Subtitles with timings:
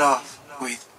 [0.00, 0.89] love with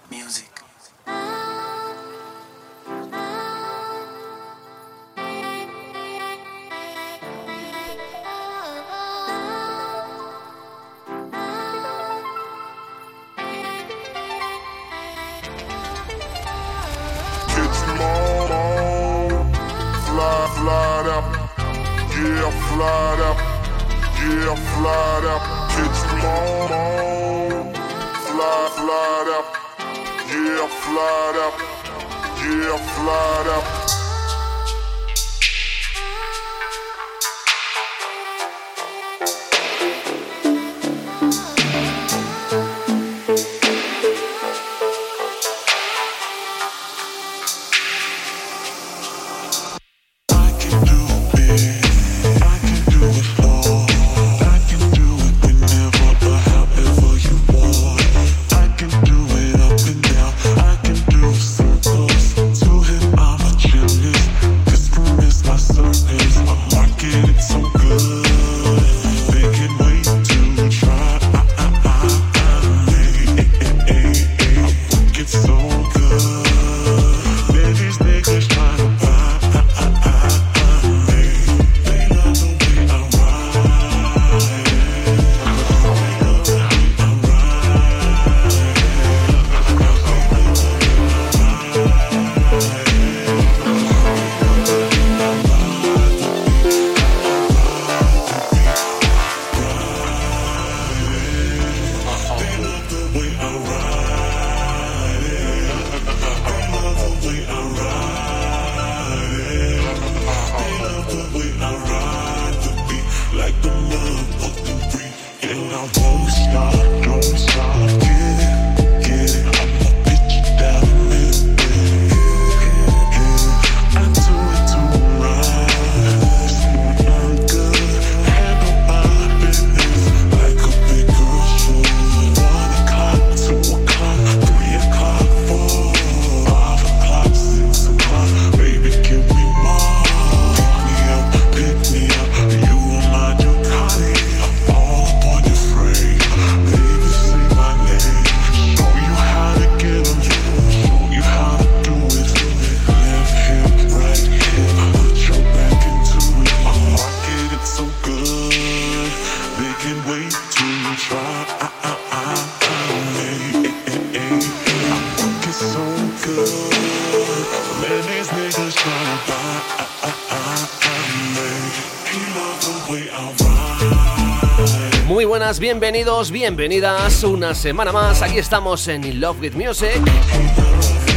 [176.42, 178.20] bienvenidas una semana más.
[178.20, 180.00] Aquí estamos en In Love with Music.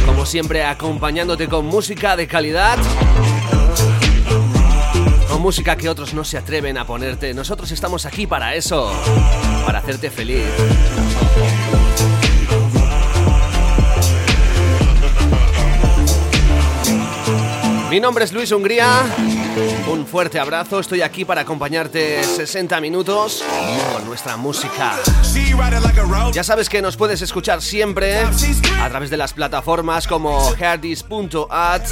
[0.06, 2.78] Como siempre, acompañándote con música de calidad.
[5.32, 7.34] O música que otros no se atreven a ponerte.
[7.34, 8.92] Nosotros estamos aquí para eso.
[9.66, 10.44] Para hacerte feliz.
[17.90, 19.02] Mi nombre es Luis Hungría.
[19.90, 23.42] Un fuerte abrazo, estoy aquí para acompañarte 60 minutos
[23.92, 24.96] con nuestra música.
[26.32, 31.82] Ya sabes que nos puedes escuchar siempre a través de las plataformas como herdis.at,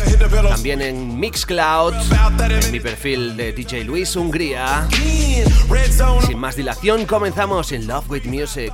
[0.48, 1.94] también en Mixcloud,
[2.50, 4.86] en mi perfil de DJ Luis Hungría.
[6.26, 8.72] Sin más dilación, comenzamos en Love with Music.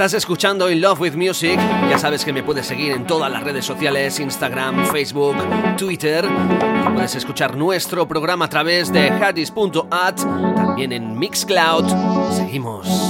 [0.00, 1.58] Estás escuchando In Love with Music.
[1.90, 5.36] Ya sabes que me puedes seguir en todas las redes sociales: Instagram, Facebook,
[5.76, 6.26] Twitter.
[6.94, 11.84] Puedes escuchar nuestro programa a través de hadis.at, también en Mixcloud.
[12.34, 13.09] Seguimos.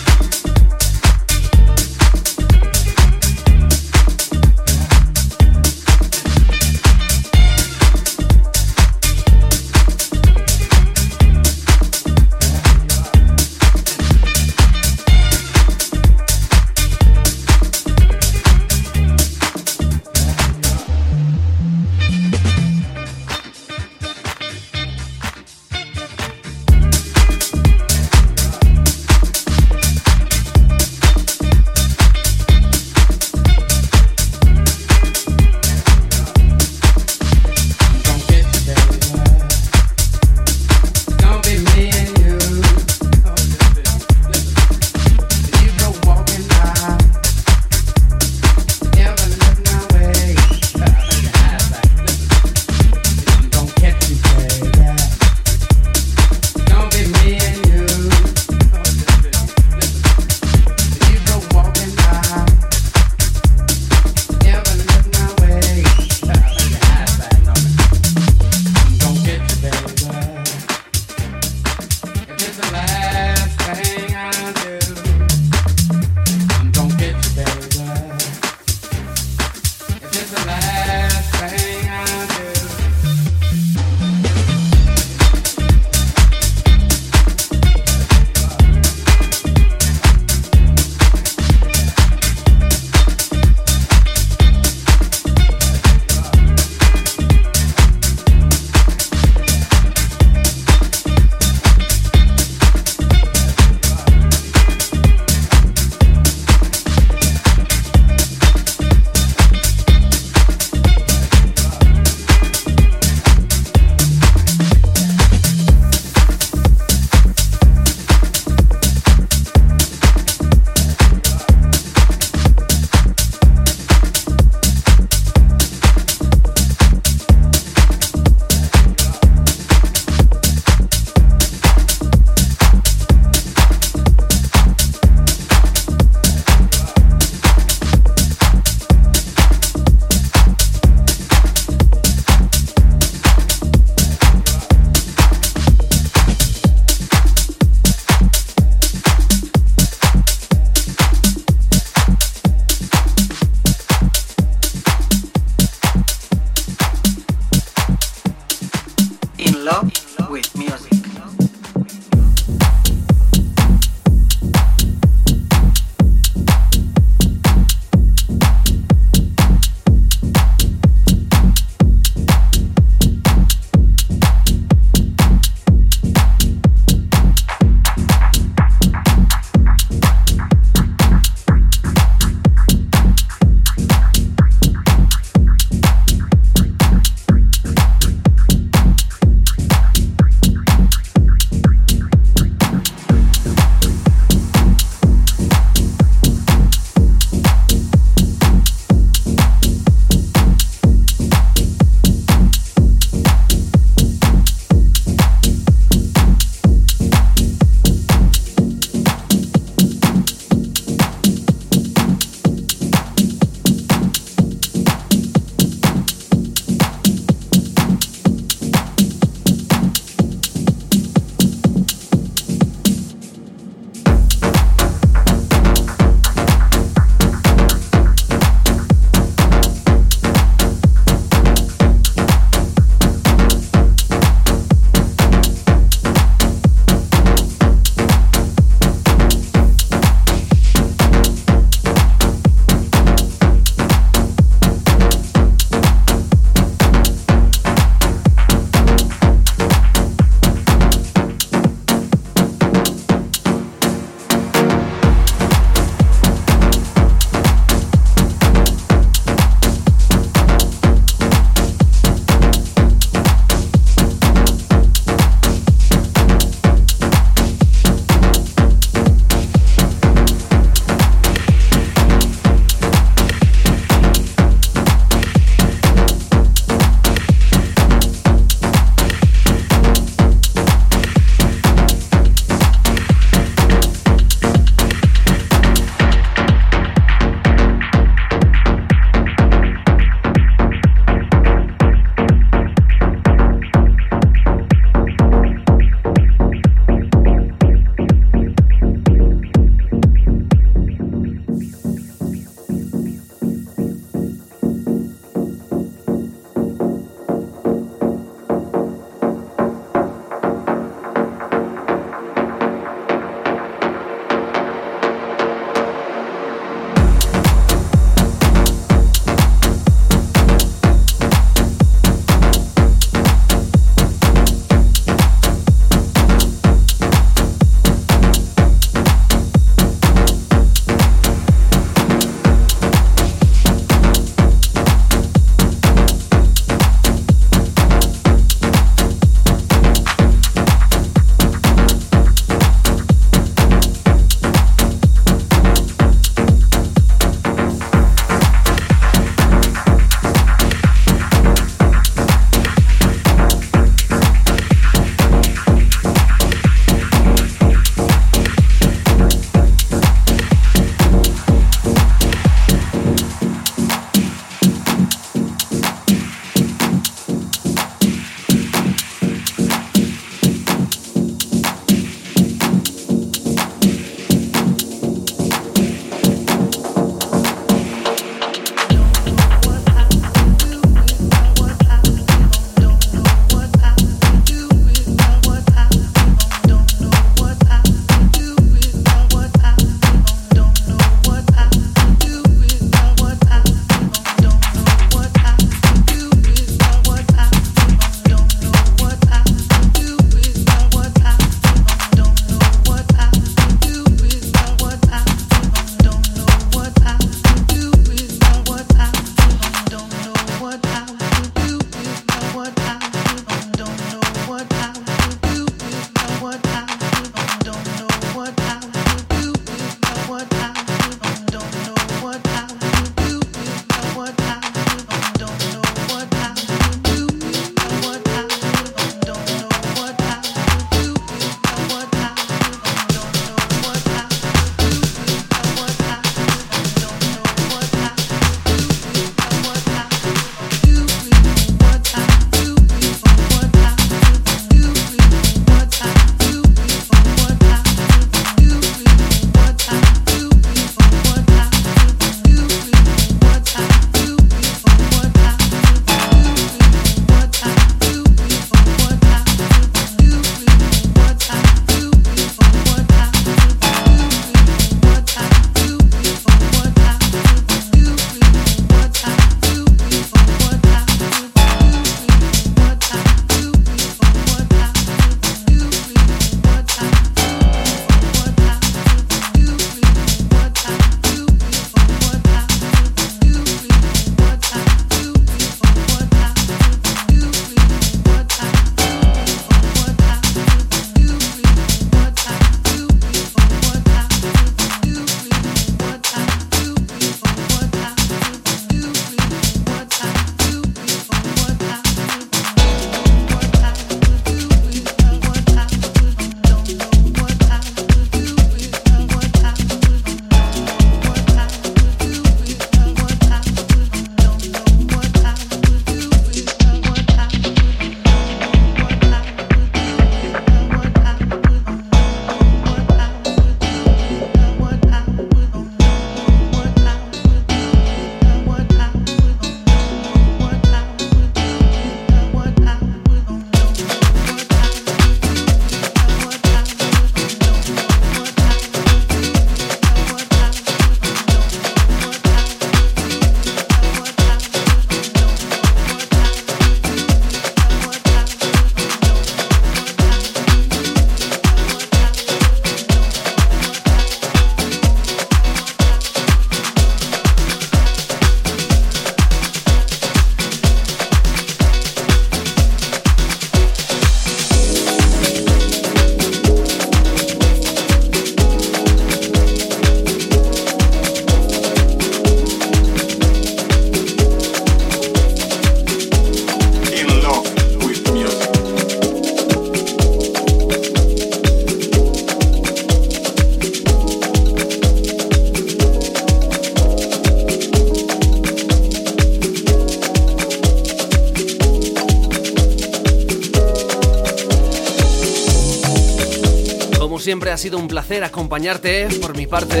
[597.76, 600.00] Ha sido un placer acompañarte por mi parte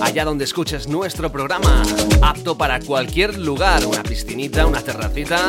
[0.00, 1.82] allá donde escuches nuestro programa,
[2.22, 5.48] apto para cualquier lugar, una piscinita, una terracita,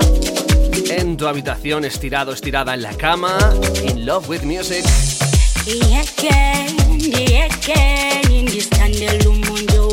[0.89, 3.37] en tu habitación estirado, estirada en la cama,
[3.87, 4.83] in love with music.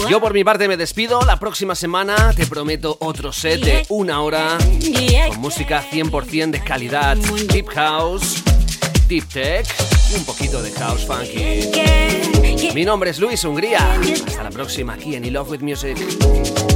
[0.09, 4.23] Yo por mi parte me despido, la próxima semana te prometo otro set de una
[4.23, 4.57] hora
[5.29, 8.43] con música 100% de calidad, deep house,
[9.07, 9.67] deep tech,
[10.17, 11.71] un poquito de house funky.
[12.75, 16.72] Mi nombre es Luis Hungría, hasta la próxima aquí en I Love With Music.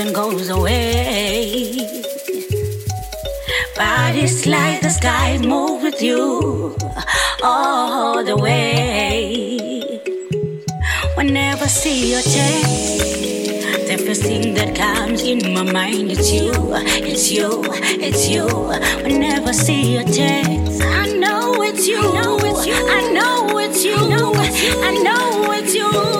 [0.00, 1.76] and goes away.
[3.76, 6.74] Bodies like the sky move with you
[7.42, 9.58] all the way.
[11.16, 16.52] Whenever I see your face, the first thing that comes in my mind it's you,
[17.10, 17.62] it's you,
[18.06, 18.46] it's you.
[19.04, 23.58] Whenever I see your face, I know it's you, I know it's you, I know
[23.58, 23.96] it's you,
[24.82, 26.19] I know it's you.